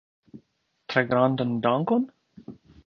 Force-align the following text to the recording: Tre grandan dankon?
Tre 0.93 1.03
grandan 1.11 1.55
dankon? 1.63 2.11